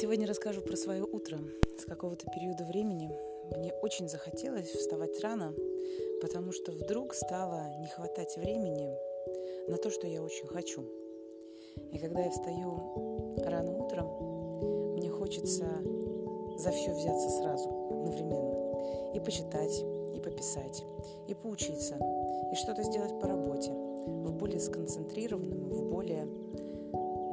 сегодня 0.00 0.26
расскажу 0.26 0.62
про 0.62 0.76
свое 0.76 1.04
утро. 1.04 1.38
С 1.78 1.84
какого-то 1.84 2.24
периода 2.30 2.64
времени 2.64 3.10
мне 3.54 3.70
очень 3.82 4.08
захотелось 4.08 4.70
вставать 4.70 5.20
рано, 5.20 5.52
потому 6.22 6.52
что 6.52 6.72
вдруг 6.72 7.12
стало 7.12 7.76
не 7.80 7.86
хватать 7.86 8.34
времени 8.38 8.96
на 9.68 9.76
то, 9.76 9.90
что 9.90 10.06
я 10.06 10.22
очень 10.22 10.46
хочу. 10.46 10.86
И 11.92 11.98
когда 11.98 12.22
я 12.22 12.30
встаю 12.30 13.36
рано 13.44 13.76
утром, 13.76 14.96
мне 14.96 15.10
хочется 15.10 15.66
за 16.56 16.70
все 16.70 16.94
взяться 16.94 17.28
сразу, 17.28 17.68
одновременно. 17.90 19.12
И 19.12 19.20
почитать, 19.20 19.84
и 20.14 20.18
пописать, 20.18 20.82
и 21.28 21.34
поучиться, 21.34 21.96
и 22.50 22.54
что-то 22.54 22.84
сделать 22.84 23.20
по 23.20 23.28
работе 23.28 23.70
в 23.72 24.32
более 24.32 24.60
сконцентрированном, 24.60 25.68
в 25.68 25.90
более, 25.90 26.24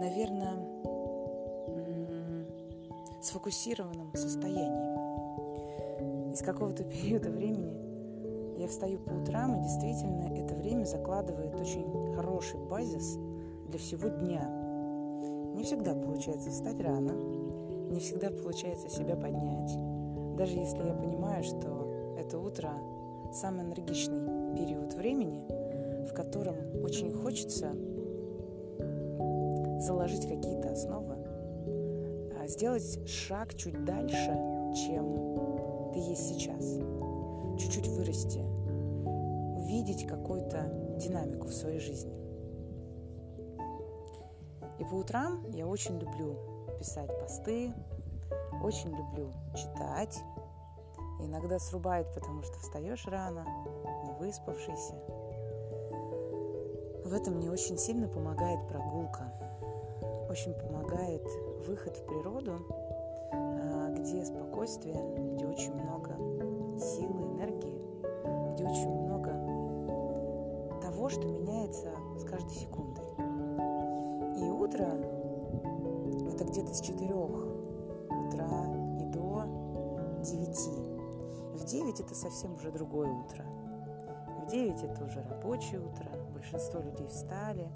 наверное, 0.02 0.78
сфокусированном 3.28 4.16
состоянии. 4.16 4.98
Из 6.34 6.42
какого-то 6.42 6.84
периода 6.90 7.30
времени 7.30 7.76
я 8.58 8.68
встаю 8.68 9.00
по 9.00 9.12
утрам, 9.12 9.60
и 9.60 9.64
действительно 9.64 10.34
это 10.36 10.56
время 10.56 10.86
закладывает 10.86 11.54
очень 11.60 12.14
хороший 12.16 12.60
базис 12.60 13.18
для 13.68 13.78
всего 13.78 14.08
дня. 14.08 14.50
Не 15.56 15.64
всегда 15.64 15.94
получается 15.94 16.50
встать 16.50 16.80
рано, 16.80 17.12
не 17.92 18.00
всегда 18.00 18.30
получается 18.30 18.90
себя 18.90 19.16
поднять, 19.16 19.78
даже 20.38 20.54
если 20.54 20.84
я 20.86 20.94
понимаю, 20.94 21.44
что 21.44 22.16
это 22.18 22.40
утро 22.40 22.72
самый 23.34 23.66
энергичный 23.66 24.56
период 24.56 24.94
времени, 24.94 25.44
в 26.08 26.14
котором 26.14 26.56
очень 26.84 27.12
хочется 27.12 27.74
заложить 29.80 30.28
какие-то 30.28 30.72
основы, 30.72 31.17
сделать 32.48 33.08
шаг 33.08 33.54
чуть 33.56 33.84
дальше, 33.84 34.34
чем 34.74 35.92
ты 35.94 36.00
есть 36.00 36.28
сейчас. 36.28 36.80
Чуть-чуть 37.60 37.88
вырасти, 37.88 38.40
увидеть 39.58 40.08
какую-то 40.08 40.96
динамику 40.98 41.48
в 41.48 41.54
своей 41.54 41.80
жизни. 41.80 42.14
И 44.80 44.84
по 44.86 44.96
утрам 44.96 45.50
я 45.52 45.68
очень 45.68 46.00
люблю 46.00 46.38
писать 46.78 47.10
посты, 47.20 47.74
очень 48.62 48.92
люблю 48.92 49.32
читать. 49.56 50.20
Иногда 51.20 51.58
срубает, 51.58 52.14
потому 52.14 52.44
что 52.44 52.54
встаешь 52.60 53.06
рано, 53.08 53.44
не 54.06 54.12
выспавшийся. 54.20 54.94
В 57.06 57.14
этом 57.14 57.36
мне 57.38 57.50
очень 57.50 57.78
сильно 57.78 58.08
помогает 58.08 58.68
прогулка. 58.68 59.34
Очень 60.30 60.54
помогает 60.54 61.26
выход 61.66 61.96
в 61.96 62.06
природу, 62.06 62.60
а, 63.32 63.92
где 63.92 64.26
спокойствие, 64.26 65.02
где 65.34 65.46
очень 65.46 65.74
много 65.74 66.16
силы, 66.78 67.24
энергии, 67.24 67.82
где 68.54 68.66
очень 68.66 68.90
много 68.90 69.30
того, 70.82 71.10
что 71.10 71.26
меняется 71.28 71.92
с 72.18 72.24
каждой 72.26 72.52
секундой. 72.52 73.06
И 74.38 74.50
утро– 74.50 74.84
это 76.34 76.44
где-то 76.44 76.74
с 76.74 76.82
4 76.82 77.16
утра 77.16 78.50
и 79.00 79.06
до 79.06 79.46
9. 80.24 81.60
В 81.60 81.66
9 81.66 82.00
это 82.02 82.14
совсем 82.16 82.54
уже 82.56 82.72
другое 82.72 83.10
утро. 83.10 83.46
В 84.44 84.48
9 84.52 84.84
это 84.84 85.06
уже 85.06 85.24
рабочее 85.24 85.80
утро, 85.80 86.10
большинство 86.34 86.82
людей 86.82 87.08
встали, 87.08 87.70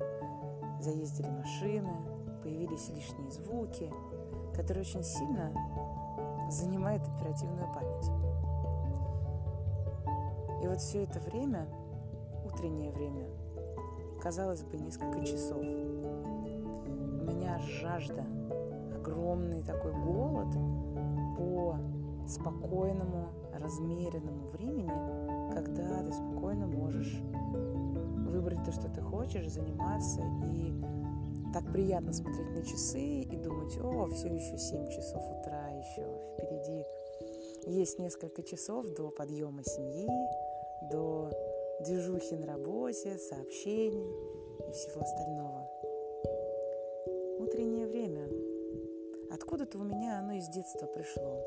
заездили 0.80 1.30
машины, 1.30 2.21
появились 2.42 2.90
лишние 2.90 3.32
звуки, 3.32 3.92
которые 4.56 4.82
очень 4.82 5.04
сильно 5.04 5.52
занимают 6.50 7.04
оперативную 7.08 7.68
память. 7.74 8.12
И 10.64 10.68
вот 10.68 10.80
все 10.80 11.04
это 11.04 11.20
время, 11.20 11.68
утреннее 12.46 12.92
время, 12.92 13.28
казалось 14.22 14.64
бы, 14.64 14.78
несколько 14.78 15.26
часов. 15.26 15.64
У 15.64 17.24
меня 17.24 17.60
жажда, 17.60 18.24
огромный 18.96 19.64
такой 19.64 19.94
голод 19.94 20.54
по 21.38 21.78
спокойному, 22.28 23.30
размеренному 23.54 24.48
времени, 24.50 24.92
когда 25.54 26.04
ты 26.04 26.14
спокойно 26.14 26.68
можешь 26.68 27.22
выбрать 28.30 28.64
то, 28.64 28.72
что 28.72 28.90
ты 28.90 29.02
хочешь, 29.02 29.52
заниматься 29.52 30.22
и 30.44 30.74
так 31.54 31.72
приятно 31.72 32.14
смотреть 32.14 32.52
на 32.52 32.64
часы 32.64 33.22
и 33.22 33.38
думать, 33.38 33.78
о, 33.78 34.08
все 34.08 34.28
еще 34.28 34.58
7 34.58 34.88
часов 34.90 35.24
утра, 35.40 35.70
еще 35.70 36.06
впереди 36.34 36.86
есть 37.68 38.00
несколько 38.00 38.44
часов 38.44 38.88
до 38.90 39.10
подъема 39.10 39.64
семьи, 39.64 40.08
до 40.90 41.30
движухи 41.82 42.36
на 42.36 42.48
работе, 42.48 43.18
сообщений 43.18 44.08
и 44.68 44.72
всего 44.72 45.02
остального. 45.02 45.70
Утреннее 47.40 47.88
время. 47.88 48.28
Откуда-то 49.32 49.78
у 49.78 49.84
меня 49.84 50.20
оно 50.20 50.34
из 50.34 50.48
детства 50.50 50.88
пришло. 50.88 51.40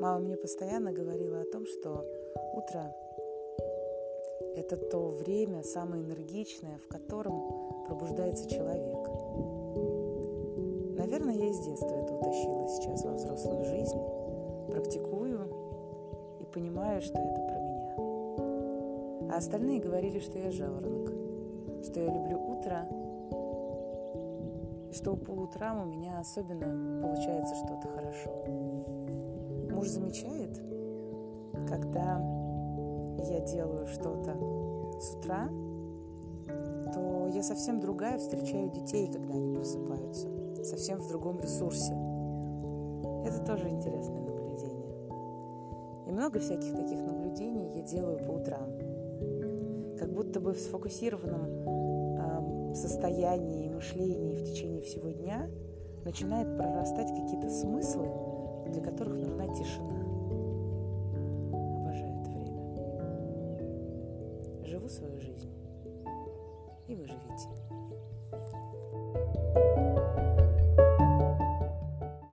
Мама 0.00 0.20
мне 0.20 0.36
постоянно 0.36 0.92
говорила 0.92 1.40
о 1.40 1.50
том, 1.50 1.66
что 1.66 2.06
утро– 2.54 2.94
это 4.60 4.76
то 4.76 5.08
время 5.08 5.62
самое 5.62 6.04
энергичное, 6.04 6.78
в 6.84 6.86
котором 6.86 7.84
пробуждается 7.86 8.48
человек. 8.48 9.08
Наверное, 10.98 11.34
я 11.34 11.48
из 11.48 11.58
детства 11.60 11.88
это 11.88 12.12
утащила 12.12 12.68
сейчас 12.68 13.04
во 13.04 13.14
взрослую 13.14 13.64
жизнь, 13.64 13.98
практикую 14.70 15.40
и 16.40 16.44
понимаю, 16.44 17.00
что 17.00 17.18
это 17.18 17.40
про 17.40 17.58
меня. 17.58 19.32
А 19.32 19.38
остальные 19.38 19.80
говорили, 19.80 20.18
что 20.18 20.38
я 20.38 20.52
жаворонок, 20.52 21.10
что 21.82 22.00
я 22.00 22.12
люблю 22.12 22.38
утро, 22.38 22.86
и 24.90 24.92
что 24.92 25.16
по 25.16 25.30
утрам 25.30 25.82
у 25.82 25.86
меня 25.86 26.20
особенно 26.20 27.00
получается 27.00 27.54
что-то 27.64 27.88
хорошо. 27.88 28.30
Муж 29.70 29.88
замечает, 29.88 30.54
когда 31.66 32.20
я 33.28 33.40
делаю 33.40 33.86
что-то 33.86 34.34
с 35.00 35.14
утра, 35.14 35.48
то 36.92 37.28
я 37.32 37.42
совсем 37.42 37.80
другая 37.80 38.18
встречаю 38.18 38.70
детей, 38.70 39.10
когда 39.10 39.34
они 39.34 39.54
просыпаются. 39.54 40.28
Совсем 40.64 40.98
в 40.98 41.08
другом 41.08 41.40
ресурсе. 41.40 41.94
Это 43.24 43.44
тоже 43.46 43.68
интересное 43.68 44.20
наблюдение. 44.20 44.94
И 46.06 46.12
много 46.12 46.38
всяких 46.38 46.74
таких 46.74 47.00
наблюдений 47.00 47.76
я 47.76 47.82
делаю 47.82 48.18
по 48.24 48.32
утрам. 48.32 48.68
Как 49.98 50.12
будто 50.12 50.40
бы 50.40 50.52
в 50.52 50.58
сфокусированном 50.58 52.72
э, 52.72 52.74
состоянии 52.74 53.66
и 53.66 53.70
мышлении 53.70 54.34
в 54.34 54.44
течение 54.44 54.80
всего 54.80 55.10
дня 55.10 55.48
начинает 56.04 56.56
прорастать 56.56 57.08
какие-то 57.08 57.50
смыслы, 57.50 58.08
для 58.68 58.82
которых 58.82 59.18
нужна 59.18 59.46
тишина. 59.48 60.09
свою 64.90 65.20
жизнь. 65.20 65.50
И 66.88 66.94
вы 66.94 67.06
живите. 67.06 67.48